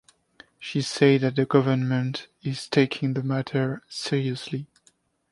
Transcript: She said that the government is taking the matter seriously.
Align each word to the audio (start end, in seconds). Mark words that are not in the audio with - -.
She 0.57 0.81
said 0.81 1.21
that 1.21 1.35
the 1.35 1.45
government 1.45 2.27
is 2.41 2.67
taking 2.67 3.13
the 3.13 3.21
matter 3.21 3.83
seriously. 3.87 4.65